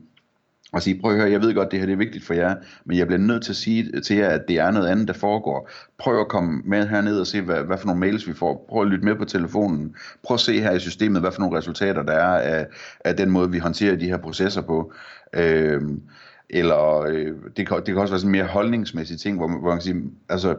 og 0.74 0.82
sige, 0.82 1.00
prøv 1.00 1.10
at 1.10 1.16
høre, 1.16 1.30
jeg 1.30 1.40
ved 1.40 1.54
godt, 1.54 1.70
det 1.70 1.78
her 1.78 1.86
det 1.86 1.92
er 1.92 1.96
vigtigt 1.96 2.24
for 2.24 2.34
jer, 2.34 2.56
men 2.84 2.98
jeg 2.98 3.06
bliver 3.06 3.20
nødt 3.20 3.42
til 3.42 3.52
at 3.52 3.56
sige 3.56 4.00
til 4.00 4.16
jer, 4.16 4.28
at 4.28 4.42
det 4.48 4.58
er 4.58 4.70
noget 4.70 4.88
andet, 4.88 5.08
der 5.08 5.14
foregår. 5.14 5.70
Prøv 5.98 6.20
at 6.20 6.28
komme 6.28 6.62
med 6.64 6.88
herned 6.88 7.20
og 7.20 7.26
se, 7.26 7.40
hvad, 7.40 7.62
hvad 7.62 7.78
for 7.78 7.86
nogle 7.86 8.00
mails 8.00 8.28
vi 8.28 8.32
får. 8.32 8.66
Prøv 8.68 8.82
at 8.82 8.88
lytte 8.88 9.04
med 9.04 9.14
på 9.14 9.24
telefonen. 9.24 9.96
Prøv 10.22 10.34
at 10.34 10.40
se 10.40 10.60
her 10.60 10.72
i 10.72 10.78
systemet, 10.78 11.20
hvad 11.20 11.32
for 11.32 11.40
nogle 11.40 11.58
resultater 11.58 12.02
der 12.02 12.12
er 12.12 12.58
af, 12.58 12.66
af 13.04 13.16
den 13.16 13.30
måde, 13.30 13.50
vi 13.50 13.58
håndterer 13.58 13.96
de 13.96 14.06
her 14.06 14.16
processer 14.16 14.62
på. 14.62 14.92
Øhm, 15.34 16.02
eller 16.50 17.00
øh, 17.00 17.32
det, 17.56 17.66
kan, 17.68 17.76
det 17.76 17.86
kan 17.86 17.96
også 17.96 18.12
være 18.12 18.20
sådan 18.20 18.32
mere 18.32 18.44
holdningsmæssige 18.44 19.18
ting, 19.18 19.36
hvor, 19.36 19.48
hvor 19.48 19.68
man 19.68 19.78
kan 19.78 19.82
sige, 19.82 20.02
altså, 20.28 20.56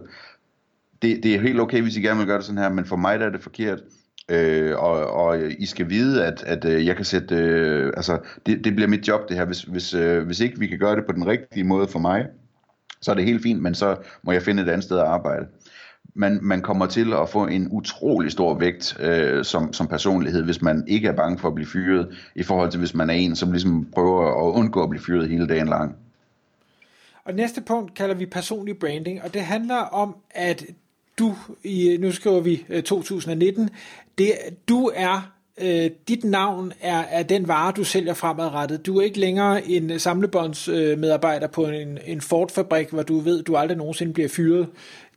det, 1.01 1.23
det 1.23 1.35
er 1.35 1.41
helt 1.41 1.59
okay, 1.59 1.81
hvis 1.81 1.97
I 1.97 2.01
gerne 2.01 2.17
vil 2.17 2.27
gøre 2.27 2.37
det 2.37 2.45
sådan 2.45 2.61
her, 2.61 2.69
men 2.69 2.85
for 2.85 2.95
mig 2.95 3.19
der 3.19 3.25
er 3.25 3.29
det 3.29 3.43
forkert. 3.43 3.79
Øh, 4.29 4.77
og, 4.77 5.07
og 5.07 5.51
I 5.51 5.65
skal 5.65 5.89
vide, 5.89 6.25
at, 6.25 6.43
at 6.43 6.65
øh, 6.65 6.85
jeg 6.85 6.95
kan 6.95 7.05
sætte, 7.05 7.35
øh, 7.35 7.93
altså 7.97 8.19
det, 8.45 8.63
det 8.63 8.75
bliver 8.75 8.87
mit 8.87 9.07
job 9.07 9.29
det 9.29 9.37
her, 9.37 9.45
hvis, 9.45 9.61
hvis, 9.61 9.93
øh, 9.93 10.25
hvis 10.25 10.39
ikke 10.39 10.59
vi 10.59 10.67
kan 10.67 10.79
gøre 10.79 10.95
det 10.95 11.05
på 11.05 11.11
den 11.11 11.27
rigtige 11.27 11.63
måde 11.63 11.87
for 11.87 11.99
mig, 11.99 12.25
så 13.01 13.11
er 13.11 13.15
det 13.15 13.25
helt 13.25 13.43
fint, 13.43 13.61
men 13.61 13.75
så 13.75 13.95
må 14.23 14.31
jeg 14.31 14.41
finde 14.41 14.63
et 14.63 14.69
andet 14.69 14.83
sted 14.83 14.97
at 14.97 15.05
arbejde. 15.05 15.47
Man, 16.17 16.39
man 16.41 16.61
kommer 16.61 16.85
til 16.85 17.13
at 17.13 17.29
få 17.29 17.45
en 17.47 17.67
utrolig 17.71 18.31
stor 18.31 18.59
vægt 18.59 18.97
øh, 18.99 19.45
som, 19.45 19.73
som 19.73 19.87
personlighed, 19.87 20.43
hvis 20.43 20.61
man 20.61 20.83
ikke 20.87 21.07
er 21.07 21.15
bange 21.15 21.37
for 21.37 21.47
at 21.47 21.55
blive 21.55 21.67
fyret, 21.67 22.17
i 22.35 22.43
forhold 22.43 22.71
til 22.71 22.79
hvis 22.79 22.93
man 22.93 23.09
er 23.09 23.13
en, 23.13 23.35
som 23.35 23.51
ligesom 23.51 23.87
prøver 23.93 24.47
at 24.47 24.53
undgå 24.53 24.83
at 24.83 24.89
blive 24.89 25.03
fyret 25.03 25.29
hele 25.29 25.47
dagen 25.47 25.67
lang. 25.67 25.95
Og 27.25 27.33
næste 27.33 27.61
punkt 27.61 27.93
kalder 27.93 28.15
vi 28.15 28.25
personlig 28.25 28.77
branding, 28.77 29.23
og 29.23 29.33
det 29.33 29.41
handler 29.41 29.75
om, 29.75 30.15
at 30.31 30.65
du, 31.19 31.35
i, 31.63 31.97
nu 31.99 32.11
skriver 32.11 32.39
vi 32.39 32.65
øh, 32.69 32.83
2019, 32.83 33.69
det, 34.17 34.31
du 34.69 34.91
er 34.95 35.35
øh, 35.61 35.89
dit 36.07 36.23
navn 36.23 36.73
er, 36.81 36.99
er 36.99 37.23
den 37.23 37.47
vare, 37.47 37.71
du 37.71 37.83
sælger 37.83 38.13
fremadrettet. 38.13 38.85
Du 38.85 38.97
er 38.97 39.03
ikke 39.03 39.19
længere 39.19 39.67
en 39.69 39.99
samlebåndsmedarbejder 39.99 41.47
på 41.47 41.65
en, 41.65 41.97
en 42.05 42.21
Ford-fabrik, 42.21 42.89
hvor 42.89 43.03
du 43.03 43.19
ved, 43.19 43.43
du 43.43 43.55
aldrig 43.55 43.77
nogensinde 43.77 44.13
bliver 44.13 44.29
fyret 44.29 44.67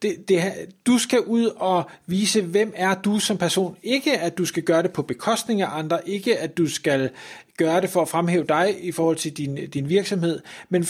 det, 0.02 0.28
det, 0.28 0.43
du 0.87 0.99
skal 0.99 1.21
ud 1.21 1.47
og 1.57 1.90
vise, 2.07 2.43
hvem 2.43 2.73
er 2.76 2.95
du 2.95 3.19
som 3.19 3.38
person. 3.38 3.76
Ikke 3.83 4.19
at 4.19 4.38
du 4.38 4.45
skal 4.45 4.62
gøre 4.62 4.83
det 4.83 4.93
på 4.93 5.02
bekostning 5.02 5.62
af 5.62 5.78
andre, 5.78 6.09
ikke 6.09 6.38
at 6.38 6.59
du 6.59 6.69
skal 6.69 7.11
gøre 7.57 7.81
det 7.81 7.90
for 7.90 8.02
at 8.02 8.09
fremhæve 8.09 8.45
dig 8.49 8.76
i 8.81 8.93
forhold 8.93 9.17
til 9.17 9.33
din, 9.33 9.71
din 9.71 9.88
virksomhed, 9.88 10.40
men 10.69 10.87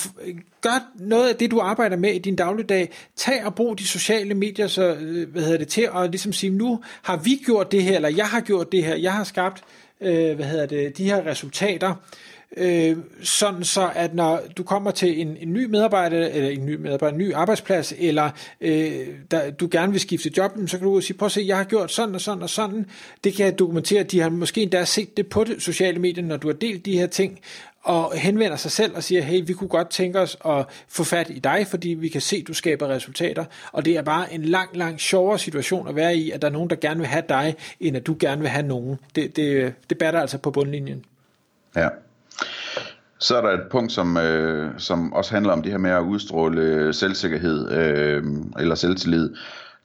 gør 0.60 0.92
noget 0.94 1.28
af 1.28 1.36
det, 1.36 1.50
du 1.50 1.60
arbejder 1.60 1.96
med 1.96 2.14
i 2.14 2.18
din 2.18 2.36
dagligdag. 2.36 2.90
Tag 3.16 3.44
og 3.44 3.54
brug 3.54 3.78
de 3.78 3.86
sociale 3.86 4.34
medier 4.34 4.66
så, 4.66 4.94
øh, 4.94 5.28
hvad 5.30 5.42
hedder 5.42 5.58
det, 5.58 5.68
til 5.68 5.88
at 5.96 6.10
ligesom 6.10 6.32
sige, 6.32 6.50
nu 6.50 6.80
har 7.02 7.16
vi 7.16 7.40
gjort 7.44 7.72
det 7.72 7.82
her, 7.82 7.96
eller 7.96 8.08
jeg 8.08 8.26
har 8.26 8.40
gjort 8.40 8.72
det 8.72 8.84
her, 8.84 8.96
jeg 8.96 9.12
har 9.12 9.24
skabt 9.24 9.64
øh, 10.00 10.36
hvad 10.36 10.46
hedder 10.46 10.66
det, 10.66 10.98
de 10.98 11.04
her 11.04 11.26
resultater 11.26 11.94
øh, 12.56 12.96
sådan 13.22 13.64
så 13.64 13.90
at 13.94 14.14
når 14.14 14.40
du 14.56 14.62
kommer 14.62 14.90
til 14.90 15.20
en, 15.20 15.36
en 15.40 15.52
ny 15.52 15.64
medarbejder, 15.64 16.28
eller 16.28 16.50
en 16.50 16.66
ny 16.66 16.76
medarbejder, 16.76 17.12
en 17.14 17.18
ny 17.18 17.34
arbejdsplads, 17.34 17.94
eller 17.98 18.30
øh, 18.60 19.06
der, 19.30 19.50
du 19.50 19.68
gerne 19.70 19.92
vil 19.92 20.00
skifte 20.00 20.30
job, 20.36 20.52
så 20.66 20.78
kan 20.78 20.86
du 20.86 21.00
sige, 21.00 21.16
prøv 21.16 21.26
at 21.26 21.32
se, 21.32 21.44
jeg 21.46 21.56
har 21.56 21.64
gjort 21.64 21.92
sådan 21.92 22.14
og 22.14 22.20
sådan 22.20 22.42
og 22.42 22.50
sådan. 22.50 22.86
Det 23.24 23.34
kan 23.34 23.46
jeg 23.46 23.58
dokumentere, 23.58 24.02
de 24.02 24.20
har 24.20 24.30
måske 24.30 24.62
endda 24.62 24.84
set 24.84 25.16
det 25.16 25.26
på 25.26 25.44
det 25.44 25.62
sociale 25.62 25.98
medier, 25.98 26.24
når 26.24 26.36
du 26.36 26.48
har 26.48 26.54
delt 26.54 26.86
de 26.86 26.98
her 26.98 27.06
ting, 27.06 27.40
og 27.82 28.12
henvender 28.14 28.56
sig 28.56 28.70
selv 28.70 28.96
og 28.96 29.02
siger, 29.02 29.22
hey, 29.22 29.42
vi 29.46 29.52
kunne 29.52 29.68
godt 29.68 29.90
tænke 29.90 30.20
os 30.20 30.36
at 30.44 30.66
få 30.88 31.04
fat 31.04 31.30
i 31.30 31.38
dig, 31.38 31.66
fordi 31.66 31.88
vi 31.88 32.08
kan 32.08 32.20
se, 32.20 32.36
at 32.36 32.48
du 32.48 32.54
skaber 32.54 32.88
resultater, 32.88 33.44
og 33.72 33.84
det 33.84 33.96
er 33.96 34.02
bare 34.02 34.34
en 34.34 34.42
lang, 34.42 34.76
lang 34.76 35.00
sjovere 35.00 35.38
situation 35.38 35.88
at 35.88 35.96
være 35.96 36.16
i, 36.16 36.30
at 36.30 36.42
der 36.42 36.48
er 36.48 36.52
nogen, 36.52 36.70
der 36.70 36.76
gerne 36.76 37.00
vil 37.00 37.06
have 37.06 37.24
dig, 37.28 37.54
end 37.80 37.96
at 37.96 38.06
du 38.06 38.16
gerne 38.20 38.40
vil 38.40 38.50
have 38.50 38.66
nogen. 38.66 38.96
Det, 39.14 39.36
det, 39.36 39.74
det 39.90 39.98
batter 39.98 40.20
altså 40.20 40.38
på 40.38 40.50
bundlinjen. 40.50 41.04
Ja. 41.76 41.88
Så 43.18 43.36
er 43.36 43.40
der 43.40 43.50
et 43.50 43.70
punkt, 43.70 43.92
som, 43.92 44.16
øh, 44.16 44.70
som 44.78 45.12
også 45.12 45.34
handler 45.34 45.52
om 45.52 45.62
det 45.62 45.72
her 45.72 45.78
med 45.78 45.90
at 45.90 46.02
udstråle 46.02 46.92
selvsikkerhed 46.92 47.70
øh, 47.70 48.24
eller 48.58 48.74
selvtillid. 48.74 49.34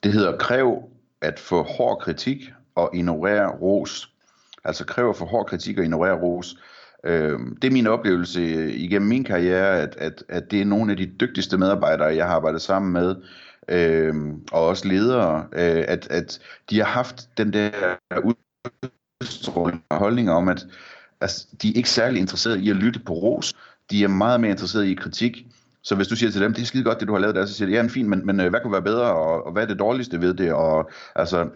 Det 0.03 0.13
hedder 0.13 0.37
kræv 0.37 0.89
at 1.21 1.39
få 1.39 1.63
hård 1.63 1.99
kritik 2.01 2.51
og 2.75 2.89
ignorere 2.93 3.47
ros. 3.47 4.09
Altså 4.63 4.85
kræver 4.85 5.13
for 5.13 5.25
hård 5.25 5.45
kritik 5.45 5.77
og 5.77 5.83
ignorere 5.83 6.19
ros. 6.19 6.57
Øh, 7.03 7.39
det 7.61 7.67
er 7.67 7.71
min 7.71 7.87
oplevelse 7.87 8.73
igennem 8.73 9.09
min 9.09 9.23
karriere, 9.23 9.81
at, 9.81 9.95
at, 9.97 10.23
at 10.29 10.51
det 10.51 10.61
er 10.61 10.65
nogle 10.65 10.91
af 10.91 10.97
de 10.97 11.11
dygtigste 11.19 11.57
medarbejdere, 11.57 12.15
jeg 12.15 12.25
har 12.25 12.35
arbejdet 12.35 12.61
sammen 12.61 12.93
med, 12.93 13.15
øh, 13.67 14.15
og 14.51 14.67
også 14.67 14.87
ledere, 14.87 15.47
øh, 15.53 15.85
at, 15.87 16.07
at 16.09 16.39
de 16.69 16.77
har 16.77 16.85
haft 16.85 17.29
den 17.37 17.53
der 17.53 17.71
udstråling 19.21 19.83
og 19.89 19.97
holdning 19.97 20.31
om, 20.31 20.49
at 20.49 20.65
altså, 21.21 21.47
de 21.61 21.69
er 21.69 21.73
ikke 21.75 21.89
særlig 21.89 22.19
interesserede 22.19 22.61
i 22.61 22.69
at 22.69 22.75
lytte 22.75 22.99
på 22.99 23.13
ros. 23.13 23.53
De 23.91 24.03
er 24.03 24.07
meget 24.07 24.41
mere 24.41 24.51
interesserede 24.51 24.91
i 24.91 24.95
kritik. 24.95 25.45
Så 25.83 25.95
hvis 25.95 26.07
du 26.07 26.15
siger 26.15 26.31
til 26.31 26.41
dem, 26.41 26.53
det 26.53 26.61
er 26.61 26.65
skide 26.65 26.83
godt, 26.83 26.99
det 26.99 27.07
du 27.07 27.13
har 27.13 27.19
lavet 27.19 27.35
der, 27.35 27.45
så 27.45 27.53
siger 27.53 27.67
de, 27.67 27.73
ja, 27.73 27.87
fint, 27.87 28.09
men, 28.09 28.25
men 28.25 28.39
øh, 28.39 28.49
hvad 28.49 28.59
kunne 28.61 28.73
være 28.73 28.81
bedre, 28.81 29.13
og, 29.13 29.45
og 29.45 29.51
hvad 29.51 29.63
er 29.63 29.67
det 29.67 29.79
dårligste 29.79 30.21
ved 30.21 30.33
det? 30.33 30.53
Og 30.53 30.89
altså, 31.15 31.49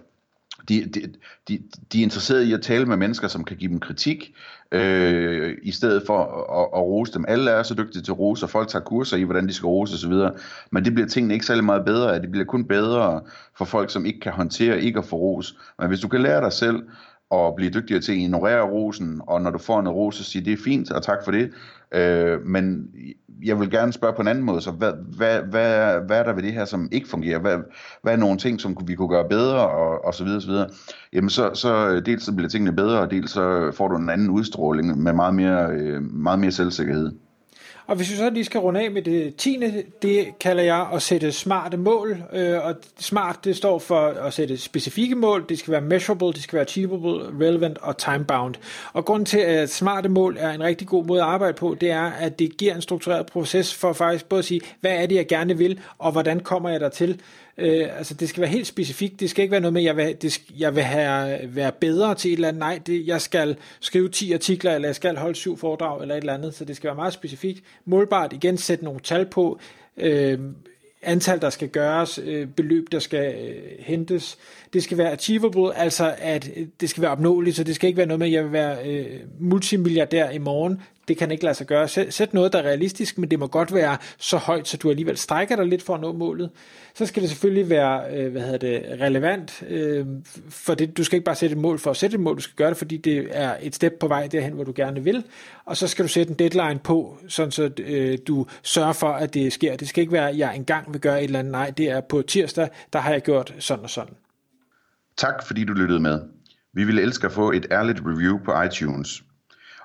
de, 0.69 0.85
de, 0.85 1.01
de, 1.47 1.59
de 1.93 1.99
er 1.99 2.03
interesserede 2.03 2.47
i 2.47 2.53
at 2.53 2.61
tale 2.61 2.85
med 2.85 2.97
mennesker, 2.97 3.27
som 3.27 3.43
kan 3.43 3.57
give 3.57 3.71
dem 3.71 3.79
kritik, 3.79 4.35
øh, 4.71 5.57
i 5.63 5.71
stedet 5.71 6.03
for 6.07 6.19
at, 6.19 6.59
at, 6.61 6.79
at 6.79 6.83
rose 6.83 7.13
dem. 7.13 7.25
Alle 7.27 7.51
er 7.51 7.63
så 7.63 7.73
dygtige 7.73 8.01
til 8.01 8.11
at 8.11 8.19
rose, 8.19 8.45
og 8.45 8.49
folk 8.49 8.67
tager 8.67 8.83
kurser 8.83 9.17
i, 9.17 9.23
hvordan 9.23 9.47
de 9.47 9.53
skal 9.53 9.67
rose 9.67 9.93
osv., 9.93 10.13
men 10.71 10.85
det 10.85 10.93
bliver 10.93 11.07
tingene 11.07 11.33
ikke 11.33 11.45
særlig 11.45 11.63
meget 11.63 11.85
bedre 11.85 12.15
af. 12.15 12.21
Det 12.21 12.31
bliver 12.31 12.45
kun 12.45 12.65
bedre 12.65 13.21
for 13.57 13.65
folk, 13.65 13.91
som 13.91 14.05
ikke 14.05 14.19
kan 14.19 14.31
håndtere 14.31 14.81
ikke 14.81 14.99
at 14.99 15.05
få 15.05 15.15
ros. 15.15 15.55
Men 15.79 15.87
hvis 15.87 15.99
du 15.99 16.07
kan 16.07 16.21
lære 16.21 16.41
dig 16.41 16.53
selv 16.53 16.83
og 17.29 17.53
blive 17.55 17.71
dygtigere 17.71 18.01
til 18.01 18.11
at 18.11 18.17
ignorere 18.17 18.61
rosen, 18.61 19.21
og 19.27 19.41
når 19.41 19.51
du 19.51 19.57
får 19.57 19.79
en 19.79 19.89
ros, 19.89 20.15
så 20.15 20.23
sige, 20.23 20.45
det 20.45 20.53
er 20.53 20.57
fint, 20.63 20.91
og 20.91 21.03
tak 21.03 21.17
for 21.25 21.31
det. 21.31 21.51
Øh, 21.91 22.45
men 22.45 22.87
jeg 23.43 23.59
vil 23.59 23.71
gerne 23.71 23.93
spørge 23.93 24.13
på 24.13 24.21
en 24.21 24.27
anden 24.27 24.43
måde, 24.43 24.61
så 24.61 24.71
hvad, 24.71 24.91
hvad, 25.17 25.41
hvad, 25.41 25.99
hvad 26.07 26.19
er 26.19 26.23
der 26.23 26.33
ved 26.33 26.43
det 26.43 26.53
her, 26.53 26.65
som 26.65 26.89
ikke 26.91 27.07
fungerer? 27.07 27.39
Hvad, 27.39 27.57
hvad 28.03 28.13
er 28.13 28.17
nogle 28.17 28.37
ting, 28.37 28.61
som 28.61 28.77
vi 28.85 28.95
kunne 28.95 29.09
gøre 29.09 29.29
bedre, 29.29 29.67
og, 29.69 30.05
og 30.05 30.13
så 30.13 30.23
videre, 30.23 30.41
så 30.41 30.47
videre. 30.47 30.69
Jamen 31.13 31.29
så, 31.29 31.51
så 31.53 31.99
dels 31.99 32.23
så 32.23 32.35
bliver 32.35 32.49
tingene 32.49 32.75
bedre, 32.75 32.99
og 32.99 33.11
dels 33.11 33.31
så 33.31 33.71
får 33.71 33.87
du 33.87 33.95
en 33.95 34.09
anden 34.09 34.29
udstråling 34.29 35.03
med 35.03 35.13
meget 35.13 35.35
mere, 35.35 35.71
øh, 35.71 36.01
meget 36.01 36.39
mere 36.39 36.51
selvsikkerhed. 36.51 37.11
Og 37.87 37.95
hvis 37.95 38.11
vi 38.11 38.15
så 38.15 38.29
lige 38.29 38.43
skal 38.43 38.59
runde 38.59 38.79
af 38.81 38.91
med 38.91 39.01
det 39.01 39.35
tiende, 39.35 39.83
det 40.01 40.27
kalder 40.39 40.63
jeg 40.63 40.87
at 40.93 41.01
sætte 41.01 41.31
smarte 41.31 41.77
mål. 41.77 42.17
Øh, 42.33 42.65
og 42.65 42.75
smart, 42.99 43.39
det 43.43 43.55
står 43.55 43.79
for 43.79 43.99
at 43.99 44.33
sætte 44.33 44.57
specifikke 44.57 45.15
mål. 45.15 45.45
Det 45.49 45.59
skal 45.59 45.71
være 45.71 45.81
measurable, 45.81 46.33
det 46.33 46.43
skal 46.43 46.55
være 46.55 46.65
achievable, 46.65 47.47
relevant 47.47 47.77
og 47.77 47.97
time-bound. 47.97 48.55
Og 48.93 49.05
grunden 49.05 49.25
til, 49.25 49.39
at 49.39 49.69
smarte 49.69 50.09
mål 50.09 50.37
er 50.39 50.51
en 50.51 50.63
rigtig 50.63 50.87
god 50.87 51.05
måde 51.05 51.21
at 51.21 51.27
arbejde 51.27 51.53
på, 51.53 51.77
det 51.81 51.91
er, 51.91 52.11
at 52.11 52.39
det 52.39 52.57
giver 52.57 52.75
en 52.75 52.81
struktureret 52.81 53.25
proces 53.25 53.75
for 53.75 53.93
faktisk 53.93 54.29
både 54.29 54.39
at 54.39 54.45
sige, 54.45 54.61
hvad 54.81 54.91
er 54.91 55.05
det, 55.05 55.15
jeg 55.15 55.27
gerne 55.27 55.57
vil, 55.57 55.79
og 55.97 56.11
hvordan 56.11 56.39
kommer 56.39 56.69
jeg 56.69 56.79
der 56.79 56.89
til. 56.89 57.21
Øh, 57.57 57.97
altså 57.97 58.13
det 58.13 58.29
skal 58.29 58.41
være 58.41 58.49
helt 58.49 58.67
specifikt. 58.67 59.19
Det 59.19 59.29
skal 59.29 59.43
ikke 59.43 59.51
være 59.51 59.61
noget 59.61 59.73
med, 59.73 59.81
at 59.81 59.85
jeg 59.85 59.97
vil, 59.97 60.21
det 60.21 60.31
skal, 60.31 60.55
jeg 60.57 60.75
vil 60.75 60.83
have, 60.83 61.39
være 61.55 61.71
bedre 61.71 62.15
til 62.15 62.31
et 62.31 62.35
eller 62.35 62.47
andet. 62.47 62.59
Nej, 62.59 62.79
det, 62.85 63.07
jeg 63.07 63.21
skal 63.21 63.57
skrive 63.79 64.09
10 64.09 64.33
artikler, 64.33 64.75
eller 64.75 64.87
jeg 64.87 64.95
skal 64.95 65.17
holde 65.17 65.35
syv 65.35 65.57
foredrag, 65.57 66.01
eller 66.01 66.15
et 66.15 66.19
eller 66.19 66.33
andet. 66.33 66.53
Så 66.53 66.65
det 66.65 66.75
skal 66.75 66.87
være 66.87 66.95
meget 66.95 67.13
specifikt. 67.13 67.63
Målbart 67.85 68.33
igen 68.33 68.57
sætte 68.57 68.83
nogle 68.83 68.99
tal 68.99 69.25
på. 69.25 69.59
Øh, 69.97 70.39
antal, 71.01 71.41
der 71.41 71.49
skal 71.49 71.67
gøres, 71.67 72.19
øh, 72.23 72.47
beløb, 72.47 72.91
der 72.91 72.99
skal 72.99 73.35
øh, 73.35 73.55
hentes. 73.79 74.37
Det 74.73 74.83
skal 74.83 74.97
være 74.97 75.11
achievable, 75.11 75.75
altså 75.77 76.15
at 76.17 76.49
øh, 76.55 76.67
det 76.81 76.89
skal 76.89 77.01
være 77.01 77.11
opnåeligt, 77.11 77.55
så 77.55 77.63
det 77.63 77.75
skal 77.75 77.87
ikke 77.87 77.97
være 77.97 78.07
noget 78.07 78.19
med, 78.19 78.27
at 78.27 78.33
jeg 78.33 78.43
vil 78.43 78.51
være 78.51 78.89
øh, 78.89 79.19
multimilliardær 79.39 80.29
i 80.29 80.37
morgen. 80.37 80.81
Det 81.07 81.17
kan 81.17 81.31
ikke 81.31 81.43
lade 81.43 81.55
sig 81.55 81.67
gøre. 81.67 81.87
Sæt 81.87 82.33
noget, 82.33 82.53
der 82.53 82.59
er 82.59 82.63
realistisk, 82.63 83.17
men 83.17 83.31
det 83.31 83.39
må 83.39 83.47
godt 83.47 83.73
være 83.73 83.97
så 84.17 84.37
højt, 84.37 84.67
så 84.67 84.77
du 84.77 84.89
alligevel 84.89 85.17
strækker 85.17 85.55
dig 85.55 85.65
lidt 85.65 85.83
for 85.83 85.95
at 85.95 86.01
nå 86.01 86.13
målet. 86.13 86.49
Så 86.93 87.05
skal 87.05 87.21
det 87.21 87.29
selvfølgelig 87.29 87.69
være 87.69 88.01
øh, 88.13 88.31
hvad 88.31 88.41
hedder 88.41 88.57
det, 88.57 89.01
relevant, 89.01 89.63
øh, 89.69 90.05
for 90.49 90.73
det, 90.73 90.97
du 90.97 91.03
skal 91.03 91.15
ikke 91.15 91.25
bare 91.25 91.35
sætte 91.35 91.53
et 91.53 91.61
mål 91.61 91.79
for 91.79 91.91
at 91.91 91.97
sætte 91.97 92.15
et 92.15 92.19
mål, 92.19 92.35
du 92.35 92.41
skal 92.41 92.55
gøre 92.55 92.69
det, 92.69 92.77
fordi 92.77 92.97
det 92.97 93.27
er 93.31 93.55
et 93.61 93.75
step 93.75 93.93
på 93.99 94.07
vej 94.07 94.27
derhen, 94.27 94.53
hvor 94.53 94.63
du 94.63 94.73
gerne 94.75 95.03
vil. 95.03 95.23
Og 95.65 95.77
så 95.77 95.87
skal 95.87 96.05
du 96.05 96.09
sætte 96.09 96.31
en 96.31 96.35
deadline 96.39 96.79
på, 96.83 97.17
sådan 97.27 97.51
så 97.51 97.69
øh, 97.77 98.17
du 98.27 98.45
sørger 98.63 98.93
for, 98.93 99.09
at 99.09 99.33
det 99.33 99.53
sker. 99.53 99.75
Det 99.75 99.89
skal 99.89 100.01
ikke 100.01 100.13
være, 100.13 100.29
at 100.29 100.37
jeg 100.37 100.55
engang 100.55 100.86
vil 100.91 101.01
gøre 101.01 101.19
et 101.19 101.23
eller 101.23 101.39
andet. 101.39 101.51
Nej, 101.51 101.73
det 101.77 101.89
er 101.89 102.01
på 102.01 102.21
tirsdag, 102.21 102.69
der 102.93 102.99
har 102.99 103.11
jeg 103.11 103.21
gjort 103.21 103.55
sådan 103.59 103.83
og 103.83 103.89
sådan. 103.89 104.13
Tak 105.17 105.43
fordi 105.47 105.63
du 105.63 105.73
lyttede 105.73 105.99
med. 105.99 106.21
Vi 106.73 106.83
ville 106.83 107.01
elske 107.01 107.25
at 107.25 107.31
få 107.31 107.51
et 107.51 107.67
ærligt 107.71 108.01
review 108.05 108.39
på 108.45 108.61
iTunes. 108.61 109.23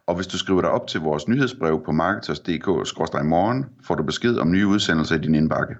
Og 0.06 0.14
hvis 0.14 0.26
du 0.26 0.38
skriver 0.38 0.60
dig 0.60 0.70
op 0.70 0.86
til 0.86 1.00
vores 1.00 1.28
nyhedsbrev 1.28 1.84
på 1.84 1.92
marketers.dk-morgen, 1.92 3.64
får 3.84 3.94
du 3.94 4.02
besked 4.02 4.36
om 4.36 4.50
nye 4.50 4.66
udsendelser 4.66 5.16
i 5.16 5.18
din 5.18 5.34
indbakke. 5.34 5.74